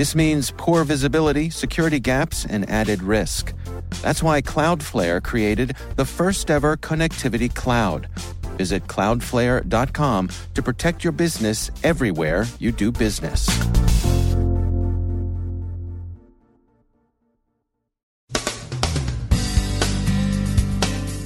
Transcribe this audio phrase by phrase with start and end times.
[0.00, 3.52] This means poor visibility, security gaps, and added risk.
[4.00, 8.08] That's why Cloudflare created the first ever connectivity cloud.
[8.56, 13.44] Visit cloudflare.com to protect your business everywhere you do business.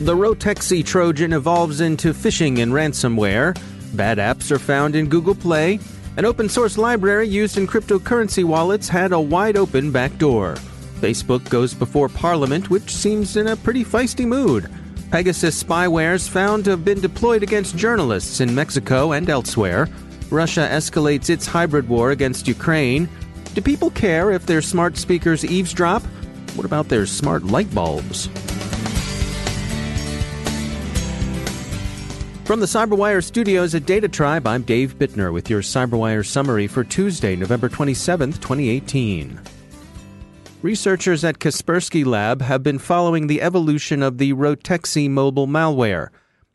[0.01, 3.57] The Rotexy Trojan evolves into phishing and ransomware.
[3.97, 5.79] Bad apps are found in Google Play.
[6.17, 10.55] An open source library used in cryptocurrency wallets had a wide open backdoor.
[11.01, 14.71] Facebook goes before Parliament, which seems in a pretty feisty mood.
[15.11, 19.89] Pegasus spywares found to have been deployed against journalists in Mexico and elsewhere.
[20.31, 23.09] Russia escalates its hybrid war against Ukraine.
[23.55, 26.03] Do people care if their smart speakers eavesdrop?
[26.55, 28.29] What about their smart light bulbs?
[32.45, 36.85] From the Cyberwire studios at Data Tribe, I'm Dave Bittner with your Cyberwire summary for
[36.85, 39.41] Tuesday, November 27th, 2018.
[40.61, 46.09] Researchers at Kaspersky Lab have been following the evolution of the Rotexy mobile malware.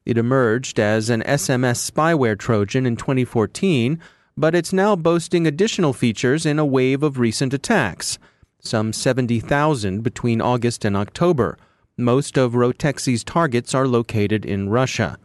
[0.05, 3.99] It emerged as an SMS spyware Trojan in 2014,
[4.37, 8.19] but it's now boasting additional features in a wave of recent attacks,
[8.59, 11.57] some 70,000 between August and October.
[11.97, 15.17] Most of Rotexy's targets are located in Russia.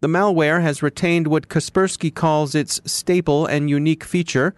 [0.00, 4.54] The malware has retained what Kaspersky calls its staple and unique feature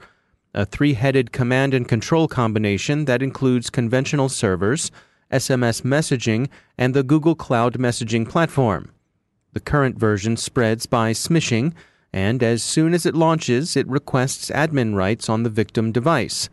[0.54, 4.90] a three headed command and control combination that includes conventional servers,
[5.30, 8.90] SMS messaging, and the Google Cloud Messaging platform.
[9.52, 11.74] The current version spreads by smishing,
[12.12, 16.48] and as soon as it launches, it requests admin rights on the victim device.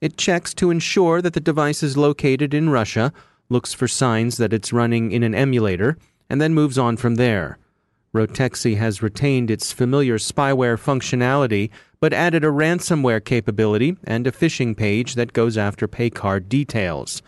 [0.00, 3.12] It checks to ensure that the device is located in Russia,
[3.48, 5.96] looks for signs that it's running in an emulator,
[6.30, 7.58] and then moves on from there.
[8.18, 11.70] Rotexy has retained its familiar spyware functionality,
[12.00, 17.22] but added a ransomware capability and a phishing page that goes after paycard details.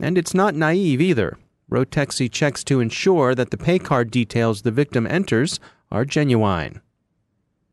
[0.00, 1.38] And it's not naive either.
[1.70, 5.60] Rotexy checks to ensure that the paycard details the victim enters
[5.92, 6.80] are genuine.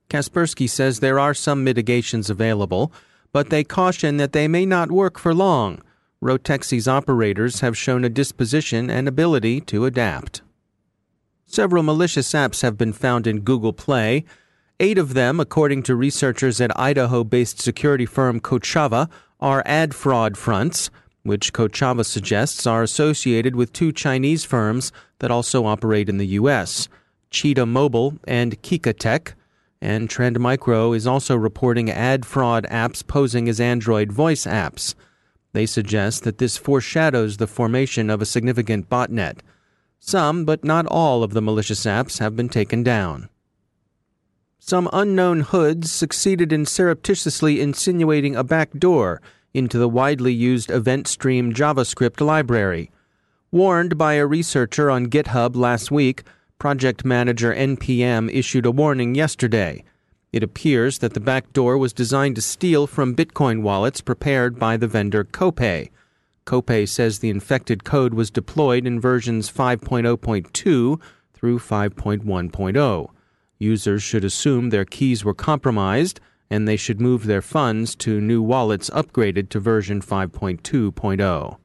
[0.08, 2.94] Kaspersky says there are some mitigations available,
[3.32, 5.82] but they caution that they may not work for long.
[6.24, 10.44] Rotexy's operators have shown a disposition and ability to adapt.
[11.52, 14.24] Several malicious apps have been found in Google Play.
[14.80, 19.10] Eight of them, according to researchers at Idaho based security firm Kochava,
[19.42, 20.90] are ad fraud fronts,
[21.24, 26.88] which Kochava suggests are associated with two Chinese firms that also operate in the U.S.
[27.32, 29.36] Cheetah Mobile and Kika Tech.
[29.82, 34.96] and Trend Micro is also reporting ad fraud apps posing as Android voice apps.
[35.52, 39.40] They suggest that this foreshadows the formation of a significant botnet.
[40.04, 43.30] Some, but not all, of the malicious apps have been taken down.
[44.58, 49.22] Some unknown hoods succeeded in surreptitiously insinuating a backdoor
[49.54, 52.90] into the widely used event stream JavaScript library.
[53.52, 56.24] Warned by a researcher on GitHub last week,
[56.58, 59.84] project manager NPM issued a warning yesterday.
[60.34, 64.88] It appears that the backdoor was designed to steal from Bitcoin wallets prepared by the
[64.88, 65.90] vendor Copay.
[66.46, 71.00] Copay says the infected code was deployed in versions 5.0.2
[71.34, 73.10] through 5.1.0.
[73.60, 76.20] Users should assume their keys were compromised
[76.50, 81.58] and they should move their funds to new wallets upgraded to version 5.2.0.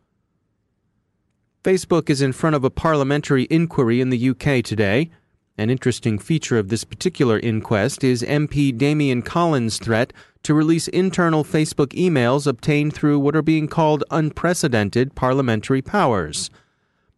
[1.65, 5.11] Facebook is in front of a parliamentary inquiry in the UK today.
[5.59, 10.13] An interesting feature of this particular inquest is MP Damian Collins' threat
[10.47, 16.51] to release internal Facebook emails obtained through what are being called unprecedented parliamentary powers.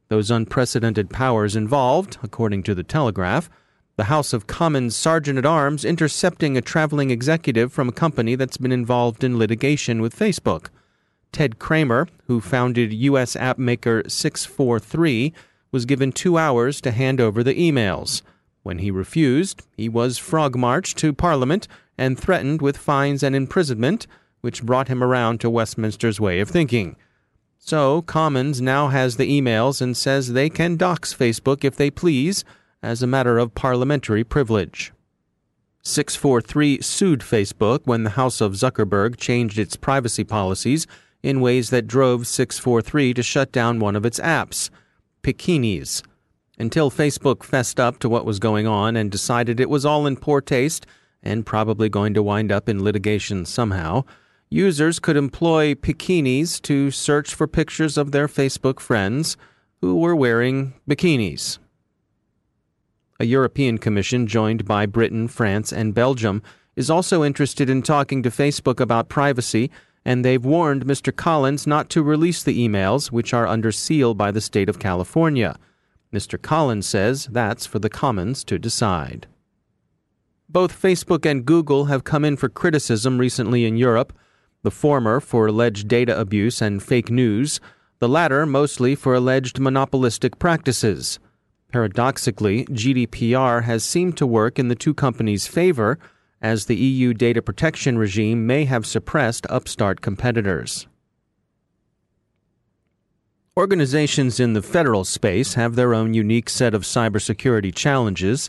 [0.09, 3.51] Those unprecedented powers involved, according to the Telegraph,
[3.97, 8.57] the House of Commons Sergeant at Arms intercepting a traveling executive from a company that's
[8.57, 10.69] been involved in litigation with Facebook.
[11.31, 13.37] Ted Kramer, who founded U.S.
[13.37, 15.35] app maker Six4Three,
[15.71, 18.23] was given two hours to hand over the emails.
[18.63, 21.69] When he refused, he was frog marched to Parliament
[21.99, 24.07] and threatened with fines and imprisonment,
[24.41, 26.97] which brought him around to Westminster's way of thinking.
[27.59, 32.45] So, Commons now has the emails and says they can dox Facebook if they please,
[32.83, 34.93] as a matter of parliamentary privilege.
[35.85, 40.87] Six4Three sued Facebook when the House of Zuckerberg changed its privacy policies
[41.23, 44.71] in ways that drove Six4Three to shut down one of its apps,
[45.23, 46.03] Pikinis.
[46.59, 50.17] Until Facebook fessed up to what was going on and decided it was all in
[50.17, 50.87] poor taste
[51.23, 54.05] and probably going to wind up in litigation somehow,
[54.51, 59.37] users could employ Pikinis to search for pictures of their Facebook friends
[59.81, 61.59] who were wearing bikinis.
[63.21, 66.43] A European Commission joined by Britain, France, and Belgium
[66.77, 69.71] is also interested in talking to Facebook about privacy,
[70.05, 71.15] and they've warned Mr.
[71.15, 75.59] Collins not to release the emails, which are under seal by the state of California.
[76.13, 76.41] Mr.
[76.41, 79.27] Collins says that's for the Commons to decide.
[80.51, 84.17] Both Facebook and Google have come in for criticism recently in Europe,
[84.63, 87.61] the former for alleged data abuse and fake news,
[87.99, 91.19] the latter mostly for alleged monopolistic practices.
[91.71, 95.99] Paradoxically, GDPR has seemed to work in the two companies' favor,
[96.41, 100.87] as the EU data protection regime may have suppressed upstart competitors.
[103.57, 108.49] Organizations in the federal space have their own unique set of cybersecurity challenges,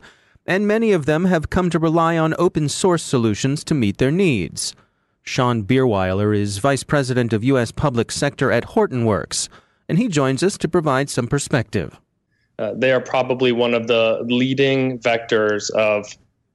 [0.49, 4.09] and many of them have come to rely on open source solutions to meet their
[4.09, 4.75] needs.
[5.21, 7.71] Shaun Bierweiler is Vice President of U.S.
[7.71, 9.47] Public Sector at Hortonworks,
[9.87, 11.99] and he joins us to provide some perspective.
[12.57, 16.07] Uh, they are probably one of the leading vectors of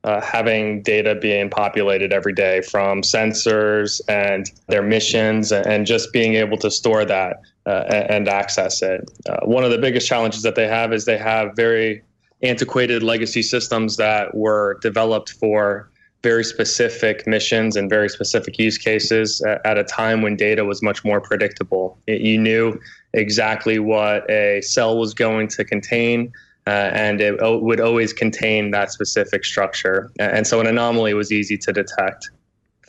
[0.02, 6.34] uh, having data being populated every day from sensors and their missions and just being
[6.34, 9.08] able to store that uh, and access it.
[9.28, 12.02] Uh, one of the biggest challenges that they have is they have very
[12.44, 15.90] antiquated legacy systems that were developed for
[16.22, 21.04] very specific missions and very specific use cases at a time when data was much
[21.04, 21.98] more predictable.
[22.06, 22.80] You knew
[23.12, 26.32] exactly what a cell was going to contain.
[26.66, 30.10] Uh, and it would always contain that specific structure.
[30.18, 32.30] And so an anomaly was easy to detect.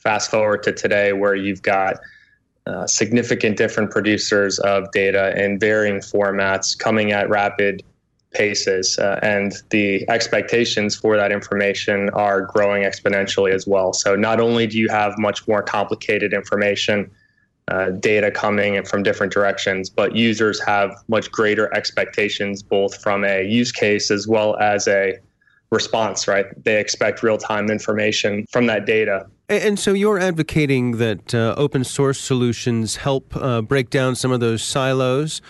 [0.01, 1.97] Fast forward to today, where you've got
[2.67, 7.83] uh, significant different producers of data in varying formats coming at rapid
[8.35, 13.93] paces, uh, and the expectations for that information are growing exponentially as well.
[13.93, 17.09] So, not only do you have much more complicated information,
[17.67, 23.43] uh, data coming from different directions, but users have much greater expectations both from a
[23.43, 25.17] use case as well as a
[25.71, 26.45] response, right?
[26.63, 29.27] They expect real time information from that data.
[29.49, 34.39] And so you're advocating that uh, open source solutions help uh, break down some of
[34.39, 35.41] those silos.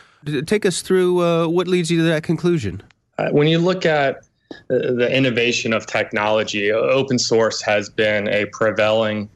[0.46, 2.82] Take us through uh, what leads you to that conclusion.
[3.18, 4.26] Uh, when you look at
[4.68, 9.30] the innovation of technology, open source has been a prevailing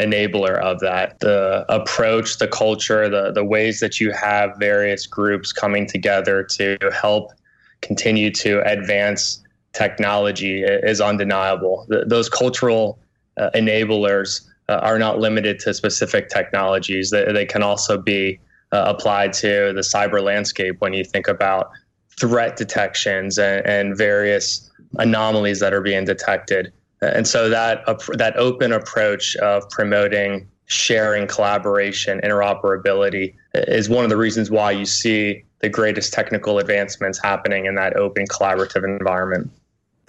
[0.00, 1.18] enabler of that.
[1.20, 6.78] The approach, the culture, the, the ways that you have various groups coming together to
[6.92, 7.32] help
[7.80, 9.42] continue to advance
[9.72, 11.86] technology is undeniable.
[11.88, 12.98] The, those cultural
[13.36, 17.10] uh, enablers uh, are not limited to specific technologies.
[17.10, 18.40] They, they can also be
[18.72, 21.70] uh, applied to the cyber landscape when you think about
[22.18, 26.72] threat detections and, and various anomalies that are being detected.
[27.02, 27.84] And so that
[28.18, 34.86] that open approach of promoting sharing, collaboration, interoperability is one of the reasons why you
[34.86, 39.50] see the greatest technical advancements happening in that open collaborative environment.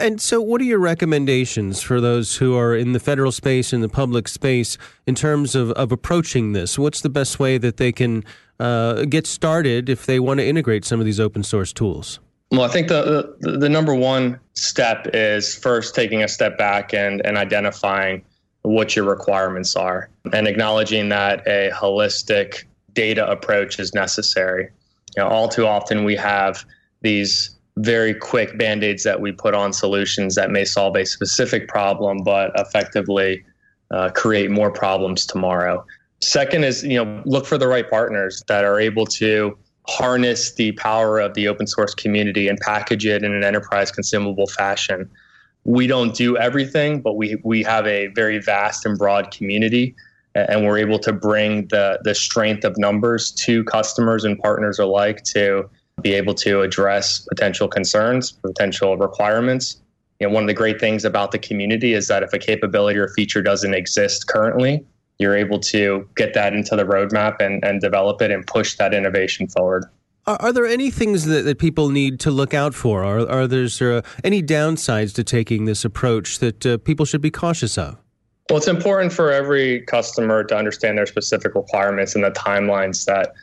[0.01, 3.81] And so, what are your recommendations for those who are in the federal space, in
[3.81, 4.75] the public space,
[5.05, 6.79] in terms of, of approaching this?
[6.79, 8.23] What's the best way that they can
[8.59, 12.19] uh, get started if they want to integrate some of these open source tools?
[12.49, 16.95] Well, I think the, the, the number one step is first taking a step back
[16.95, 18.25] and and identifying
[18.63, 24.69] what your requirements are and acknowledging that a holistic data approach is necessary.
[25.15, 26.65] You know, all too often we have
[27.01, 32.23] these very quick band-aids that we put on solutions that may solve a specific problem
[32.23, 33.43] but effectively
[33.91, 35.85] uh, create more problems tomorrow.
[36.21, 39.57] Second is you know look for the right partners that are able to
[39.87, 44.47] harness the power of the open source community and package it in an enterprise consumable
[44.47, 45.09] fashion.
[45.63, 49.95] We don't do everything but we we have a very vast and broad community
[50.35, 55.23] and we're able to bring the the strength of numbers to customers and partners alike
[55.23, 55.69] to
[56.01, 59.81] be able to address potential concerns, potential requirements.
[60.19, 62.99] You know, one of the great things about the community is that if a capability
[62.99, 64.85] or feature doesn't exist currently,
[65.17, 68.93] you're able to get that into the roadmap and, and develop it and push that
[68.93, 69.85] innovation forward.
[70.27, 73.03] Are, are there any things that, that people need to look out for?
[73.03, 73.67] Are, are there
[73.97, 77.97] uh, any downsides to taking this approach that uh, people should be cautious of?
[78.49, 83.33] Well, it's important for every customer to understand their specific requirements and the timelines that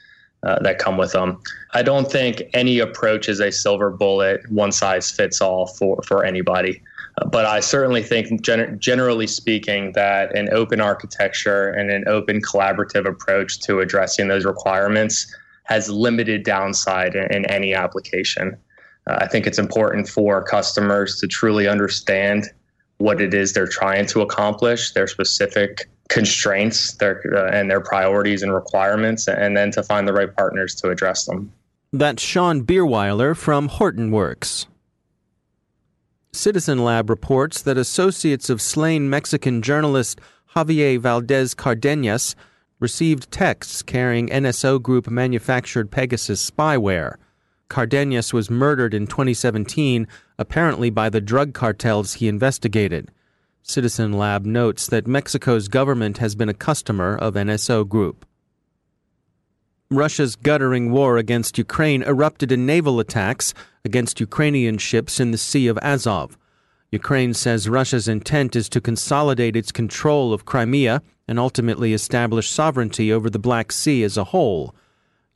[0.43, 1.41] uh, that come with them.
[1.75, 6.25] I don't think any approach is a silver bullet, one size fits all for, for
[6.25, 6.81] anybody.
[7.31, 13.07] But I certainly think, gen- generally speaking, that an open architecture and an open collaborative
[13.07, 18.57] approach to addressing those requirements has limited downside in, in any application.
[19.09, 22.47] Uh, I think it's important for customers to truly understand
[22.99, 28.43] what it is they're trying to accomplish, their specific constraints their, uh, and their priorities
[28.43, 31.53] and requirements, and then to find the right partners to address them.
[31.93, 34.67] That's Shaun Bierweiler from Hortonworks.
[36.33, 40.21] Citizen Lab reports that associates of slain Mexican journalist
[40.55, 42.37] Javier Valdez Cardenas
[42.81, 47.17] received texts carrying NSO Group manufactured Pegasus spyware.
[47.69, 50.07] Cardenas was murdered in 2017,
[50.39, 53.11] apparently by the drug cartels he investigated.
[53.69, 58.25] Citizen Lab notes that Mexico's government has been a customer of NSO Group.
[59.91, 63.53] Russia's guttering war against Ukraine erupted in naval attacks
[63.85, 66.39] against Ukrainian ships in the Sea of Azov.
[66.93, 73.13] Ukraine says Russia's intent is to consolidate its control of Crimea and ultimately establish sovereignty
[73.13, 74.75] over the Black Sea as a whole.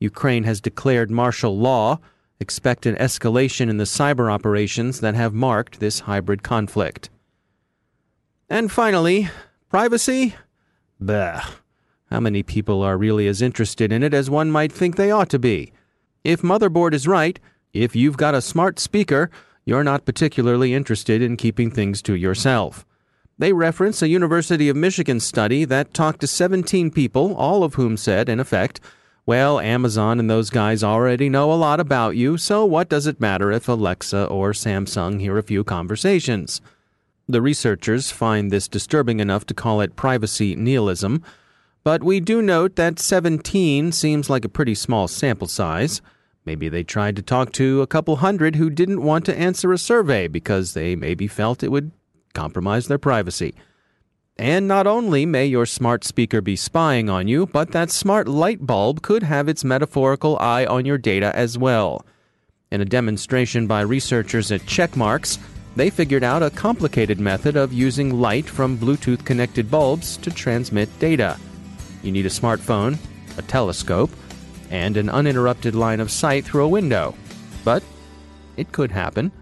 [0.00, 1.98] Ukraine has declared martial law.
[2.40, 7.10] Expect an escalation in the cyber operations that have marked this hybrid conflict.
[8.52, 9.30] And finally,
[9.70, 10.34] privacy?
[11.00, 11.42] Bah.
[12.10, 15.30] How many people are really as interested in it as one might think they ought
[15.30, 15.72] to be?
[16.22, 17.40] If Motherboard is right,
[17.72, 19.30] if you've got a smart speaker,
[19.64, 22.84] you're not particularly interested in keeping things to yourself.
[23.38, 27.96] They reference a University of Michigan study that talked to 17 people, all of whom
[27.96, 28.80] said, in effect,
[29.24, 33.18] well, Amazon and those guys already know a lot about you, so what does it
[33.18, 36.60] matter if Alexa or Samsung hear a few conversations?
[37.28, 41.22] The researchers find this disturbing enough to call it privacy nihilism,
[41.84, 46.00] but we do note that 17 seems like a pretty small sample size.
[46.44, 49.78] Maybe they tried to talk to a couple hundred who didn't want to answer a
[49.78, 51.92] survey because they maybe felt it would
[52.34, 53.54] compromise their privacy.
[54.36, 58.66] And not only may your smart speaker be spying on you, but that smart light
[58.66, 62.04] bulb could have its metaphorical eye on your data as well.
[62.70, 65.38] In a demonstration by researchers at Checkmarx,
[65.76, 70.88] they figured out a complicated method of using light from Bluetooth connected bulbs to transmit
[70.98, 71.38] data.
[72.02, 72.98] You need a smartphone,
[73.38, 74.10] a telescope,
[74.70, 77.14] and an uninterrupted line of sight through a window.
[77.64, 77.82] But
[78.56, 79.32] it could happen.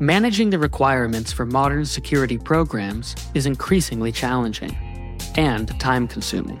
[0.00, 4.76] Managing the requirements for modern security programs is increasingly challenging
[5.36, 6.60] and time consuming.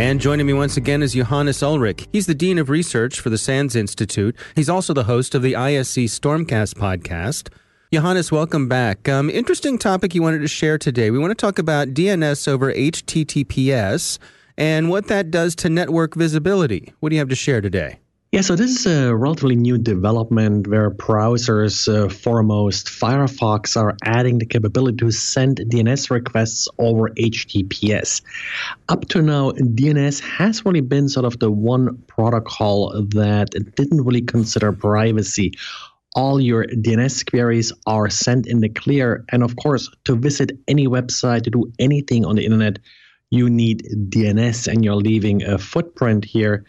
[0.00, 2.08] And joining me once again is Johannes Ulrich.
[2.10, 4.34] He's the Dean of Research for the SANS Institute.
[4.56, 7.50] He's also the host of the ISC Stormcast podcast.
[7.92, 9.10] Johannes, welcome back.
[9.10, 11.10] Um, interesting topic you wanted to share today.
[11.10, 14.18] We want to talk about DNS over HTTPS
[14.56, 16.94] and what that does to network visibility.
[17.00, 17.98] What do you have to share today?
[18.32, 24.38] Yeah, so this is a relatively new development where browsers, uh, foremost Firefox, are adding
[24.38, 28.22] the capability to send DNS requests over HTTPS.
[28.88, 34.22] Up to now, DNS has really been sort of the one protocol that didn't really
[34.22, 35.54] consider privacy.
[36.14, 40.86] All your DNS queries are sent in the clear, and of course, to visit any
[40.86, 42.78] website, to do anything on the internet,
[43.30, 46.64] you need DNS, and you're leaving a footprint here.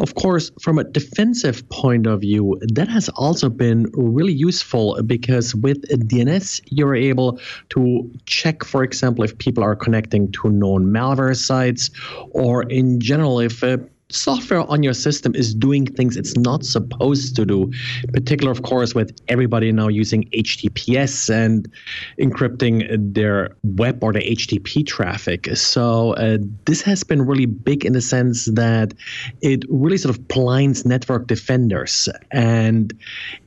[0.00, 5.56] Of course, from a defensive point of view, that has also been really useful because
[5.56, 7.40] with DNS, you're able
[7.70, 11.90] to check, for example, if people are connecting to known malware sites,
[12.30, 13.78] or in general, if uh,
[14.10, 17.70] software on your system is doing things it's not supposed to do.
[18.12, 21.70] Particular, of course, with everybody now using HTTPS and
[22.18, 25.54] encrypting their web or the HTTP traffic.
[25.56, 28.94] So uh, this has been really big in the sense that
[29.42, 32.98] it really sort of blinds network defenders, and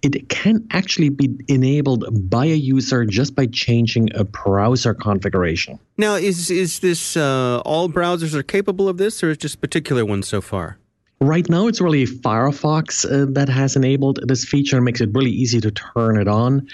[0.03, 5.79] it can actually be enabled by a user just by changing a browser configuration.
[6.01, 10.03] Now, is is this uh, all browsers are capable of this, or is just particular
[10.03, 10.79] ones so far?
[11.19, 15.29] Right now, it's really Firefox uh, that has enabled this feature and makes it really
[15.29, 16.67] easy to turn it on.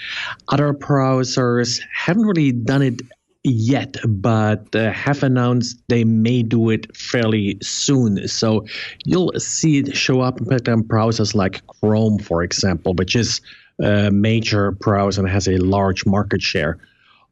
[0.48, 3.02] Other browsers haven't really done it
[3.44, 8.26] yet, but uh, have announced they may do it fairly soon.
[8.28, 8.64] So
[9.04, 13.42] you'll see it show up in browsers like Chrome, for example, which is
[13.78, 16.78] a major browser and has a large market share.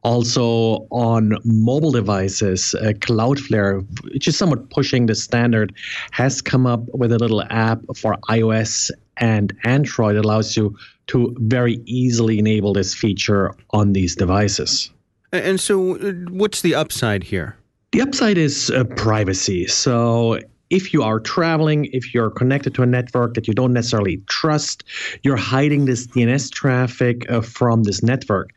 [0.07, 3.85] Also on mobile devices, uh, Cloudflare,
[4.15, 5.75] which is somewhat pushing the standard,
[6.13, 10.77] has come up with a little app for iOS and Android that allows you
[11.09, 14.91] to very easily enable this feature on these devices.
[15.33, 17.57] And so, uh, what's the upside here?
[17.91, 19.67] The upside is uh, privacy.
[19.67, 20.39] So,
[20.71, 24.85] if you are traveling, if you're connected to a network that you don't necessarily trust,
[25.23, 28.51] you're hiding this DNS traffic uh, from this network.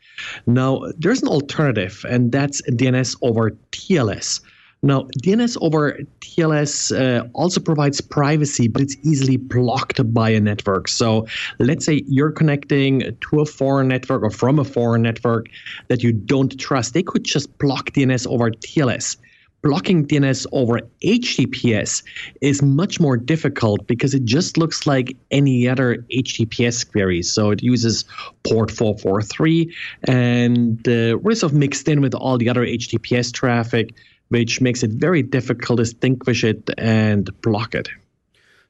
[0.46, 4.40] Now, there's an alternative, and that's DNS over TLS.
[4.82, 10.88] Now, DNS over TLS uh, also provides privacy, but it's easily blocked by a network.
[10.88, 11.26] So,
[11.58, 15.48] let's say you're connecting to a foreign network or from a foreign network
[15.88, 16.94] that you don't trust.
[16.94, 19.16] They could just block DNS over TLS
[19.62, 22.02] blocking DNS over HTTPS
[22.40, 27.22] is much more difficult because it just looks like any other HTTPS query.
[27.22, 28.04] So it uses
[28.44, 33.94] port 443 and really sort of mixed in with all the other HTTPS traffic,
[34.28, 37.88] which makes it very difficult to distinguish it and block it.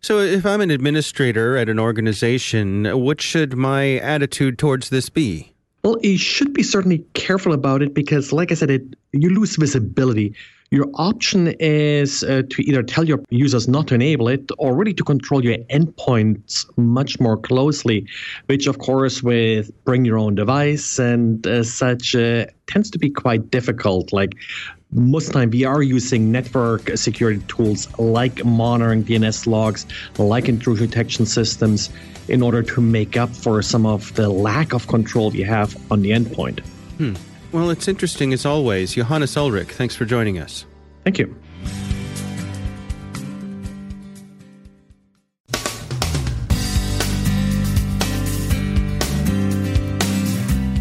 [0.02, 5.52] So, if I'm an administrator at an organization, what should my attitude towards this be?
[5.84, 9.56] Well, you should be certainly careful about it because, like I said, it you lose
[9.56, 10.34] visibility.
[10.72, 14.94] Your option is uh, to either tell your users not to enable it or really
[14.94, 18.06] to control your endpoints much more closely,
[18.46, 23.10] which, of course, with bring your own device and uh, such uh, tends to be
[23.10, 24.12] quite difficult.
[24.12, 24.36] Like
[24.92, 29.86] most time we are using network security tools like monitoring DNS logs,
[30.18, 31.90] like intrusion detection systems,
[32.28, 36.02] in order to make up for some of the lack of control we have on
[36.02, 36.60] the endpoint.
[36.98, 37.14] Hmm.
[37.52, 38.94] Well, it's interesting as always.
[38.94, 40.66] Johannes Ulrich, thanks for joining us.
[41.04, 41.34] Thank you.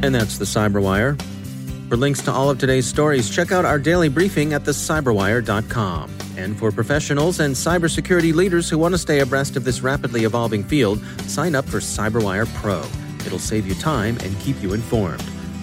[0.02, 1.20] And that's the Cyberwire.
[1.90, 6.12] For links to all of today's stories, check out our daily briefing at thecyberwire.com.
[6.38, 10.64] And for professionals and cybersecurity leaders who want to stay abreast of this rapidly evolving
[10.64, 12.84] field, sign up for Cyberwire Pro.
[13.26, 15.24] It'll save you time and keep you informed.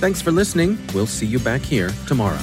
[0.00, 0.78] Thanks for listening.
[0.94, 2.38] We'll see you back here tomorrow.